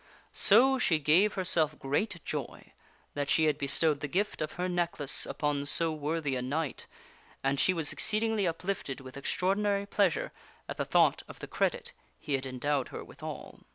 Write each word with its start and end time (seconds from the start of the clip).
So 0.33 0.79
she 0.79 0.97
gave 0.97 1.33
herself 1.35 1.77
great 1.77 2.25
joy 2.25 2.73
that 3.13 3.29
she 3.29 3.43
had 3.45 3.59
bestowed 3.59 3.99
the 3.99 4.07
gift 4.07 4.41
of 4.41 4.53
her 4.53 4.67
necklace 4.67 5.27
upon 5.27 5.67
so 5.67 5.91
worthy 5.91 6.35
a 6.35 6.41
knight, 6.41 6.87
and 7.43 7.59
she 7.59 7.71
was 7.71 7.93
exceedingly 7.93 8.47
uplifted 8.47 8.99
with 8.99 9.15
extraordinary 9.15 9.85
pleasure 9.85 10.31
at 10.67 10.77
the 10.77 10.85
thought 10.85 11.21
of 11.27 11.37
the 11.37 11.45
credit 11.45 11.93
he 12.19 12.33
had 12.33 12.47
endowed 12.47 12.87
her 12.87 13.03
withal. 13.03 13.59